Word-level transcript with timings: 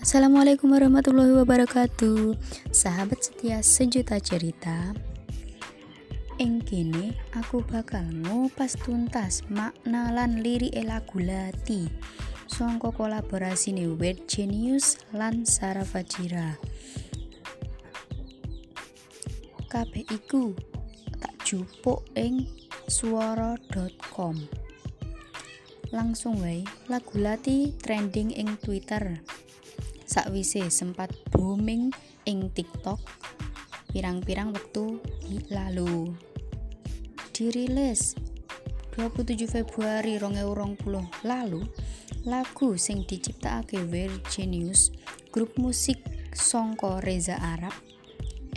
Assalamualaikum 0.00 0.72
warahmatullahi 0.72 1.44
wabarakatuh. 1.44 2.32
Sahabat 2.72 3.20
setia 3.20 3.60
sejuta 3.60 4.16
cerita. 4.16 4.96
Ing 6.40 6.64
kene 6.64 7.12
aku 7.36 7.60
bakal 7.68 8.08
ngupas 8.08 8.80
tuntas 8.80 9.44
makna 9.52 10.08
lan 10.08 10.40
lirik 10.40 10.72
lagu 10.88 11.20
Lati 11.20 11.92
songko 12.48 12.96
kolaborasi 12.96 13.76
nih 13.76 13.92
Weird 13.92 14.24
Genius 14.24 14.96
lan 15.12 15.44
Sarah 15.44 15.84
Fajira. 15.84 16.56
Kabeh 19.68 20.08
iku 20.08 20.56
tak 21.20 21.36
jupuk 21.44 22.08
ing 22.16 22.48
suara.com 22.88 24.48
langsung 25.92 26.40
wae 26.40 26.64
lagu 26.88 27.20
Lati 27.20 27.76
trending 27.76 28.32
ing 28.32 28.56
Twitter 28.64 29.20
sakwise 30.10 30.66
sempat 30.74 31.14
booming 31.30 31.94
ing 32.26 32.50
TikTok 32.50 32.98
pirang-pirang 33.94 34.50
waktu 34.50 34.98
lalu. 35.54 36.10
Dirilis 37.30 38.18
27 38.98 39.46
Februari 39.46 40.18
2020 40.18 40.82
lalu 41.22 41.62
lagu 42.26 42.74
sing 42.74 43.06
diciptakake 43.06 43.86
Virginius 43.86 44.90
grup 45.30 45.54
musik 45.62 46.02
songko 46.34 46.98
Reza 46.98 47.38
Arab 47.38 47.72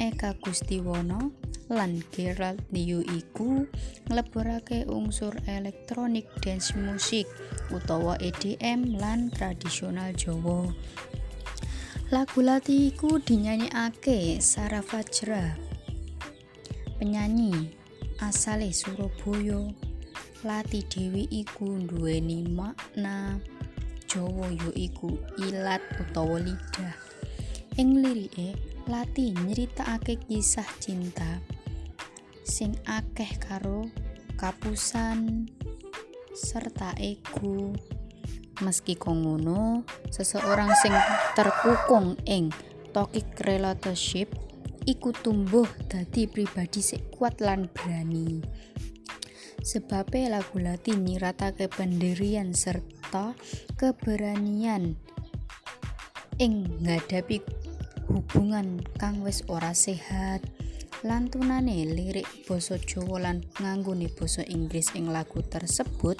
Eka 0.01 0.34
Gustiwono 0.41 1.31
lan 1.71 2.04
Gerald 2.12 2.59
New 2.76 3.05
iku 3.07 3.63
ngleburake 4.09 4.90
unsur 4.90 5.38
elektronik 5.48 6.27
dance 6.43 6.76
musik 6.76 7.29
utawa 7.71 8.20
EDM 8.20 8.99
lan 8.99 9.32
tradisional 9.32 10.12
Jawa 10.17 10.73
Lagu 12.14 12.46
Lati 12.46 12.94
iku 12.94 13.18
dinyanyekake 13.18 14.38
Sarah 14.38 14.86
Fajra. 14.86 15.58
Penyanyi 17.02 17.74
asale 18.22 18.70
Surabaya. 18.70 19.74
Lati 20.46 20.86
Dewi 20.86 21.26
iku 21.34 21.74
duweni 21.82 22.46
makna 22.46 23.41
Jawa 24.06 24.46
ya 24.46 24.70
iku 24.78 25.18
ilat 25.41 25.82
utawa 25.98 26.38
lidah. 26.38 26.94
Ing 27.82 27.98
lirike 27.98 28.62
Lati 28.86 29.34
nyeritakake 29.34 30.22
kisah 30.30 30.70
cinta 30.78 31.41
sing 32.46 32.78
akeh 32.86 33.41
karo 33.41 33.90
kapusan 34.38 35.50
serta 36.30 36.94
ego 37.02 37.74
Meski 38.62 38.93
kongono, 38.93 39.82
seseorang 40.13 40.70
sing 40.77 40.93
terkukung 41.34 42.13
ing 42.29 42.54
toxic 42.93 43.26
relationship 43.41 44.29
iku 44.85 45.10
tumbuh 45.15 45.65
dadi 45.90 46.29
pribadi 46.29 46.85
sing 46.85 47.01
kuat 47.10 47.41
lan 47.41 47.65
berani. 47.73 48.45
Sebabnya 49.63 50.37
lagu 50.37 50.60
Latin 50.60 51.07
nyiratake 51.07 51.71
pendirian 51.71 52.51
serta 52.51 53.32
keberanian 53.79 54.99
ing 56.38 56.67
ngadapi 56.84 57.40
hubungan 58.12 58.84
kang 58.99 59.23
wis 59.23 59.41
ora 59.48 59.71
sehat. 59.71 60.43
Lantunane 61.04 61.84
lirik 61.84 62.48
basa 62.48 62.79
Jawa 62.79 63.27
lan 63.27 63.43
nganggone 63.60 64.07
basa 64.07 64.40
Inggris 64.47 64.95
ing 64.95 65.12
lagu 65.12 65.44
tersebut 65.44 66.16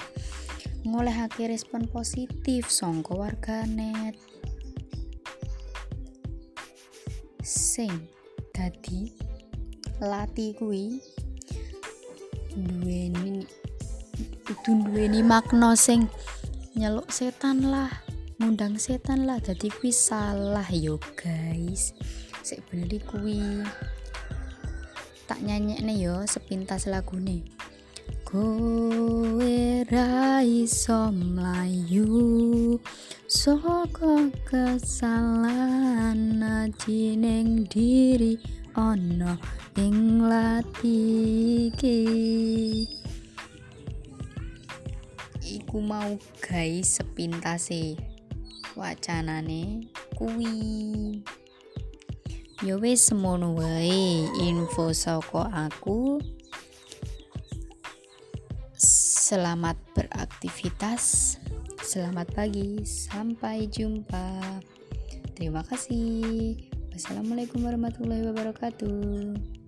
ngolehake 0.84 1.48
respon 1.48 1.88
positif 1.88 2.68
sangka 2.68 3.16
warganet 3.16 4.16
sing 7.40 7.92
dadi 8.52 9.12
lati 10.00 10.52
kuwi 10.56 11.00
duweni 12.52 13.48
kudu 14.44 14.86
duweni 14.86 15.24
makna 15.24 15.72
sing 15.74 16.06
nyeluk 16.76 17.08
setan 17.08 17.66
lah 17.72 17.90
ngundang 18.38 18.76
setan 18.76 19.24
lah 19.24 19.38
dadi 19.40 19.70
kuwi 19.70 19.94
salah 19.94 20.66
yo 20.68 20.98
guys. 21.14 21.94
Sik 22.44 22.66
bener 22.68 23.00
kuwi. 23.06 23.62
Tak 25.24 25.40
nyanyekne 25.40 25.96
yo 25.96 26.26
sepintas 26.28 26.84
lagune 26.84 27.46
kowe 28.34 29.86
ra 29.94 30.42
iso 30.42 31.14
mlayu? 31.14 32.82
Saka 33.30 34.26
kesalahan 34.50 36.18
jining 36.82 37.62
diri 37.70 38.34
ana 38.74 39.38
ing 39.78 40.26
latike 40.26 42.02
iku 45.46 45.78
mau 45.78 46.18
guys 46.42 46.98
sepintase 46.98 47.94
wacanane 48.74 49.86
kuwi. 50.18 51.22
Ya 52.66 52.74
wis 52.82 53.06
semono 53.06 53.54
wae. 53.54 54.26
Info 54.42 54.90
saka 54.90 55.46
aku 55.70 56.18
Selamat 58.74 59.78
beraktivitas. 59.94 61.38
Selamat 61.78 62.26
pagi. 62.34 62.82
Sampai 62.82 63.70
jumpa. 63.70 64.42
Terima 65.38 65.62
kasih. 65.62 66.58
Wassalamualaikum 66.90 67.62
warahmatullahi 67.62 68.26
wabarakatuh. 68.34 69.63